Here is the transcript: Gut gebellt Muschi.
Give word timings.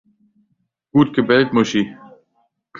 Gut 0.93 1.13
gebellt 1.15 1.53
Muschi. 1.53 1.95